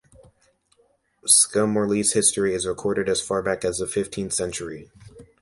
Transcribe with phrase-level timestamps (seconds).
[1.27, 4.89] Skelmorlie's history is recorded as far back as the fifteenth century.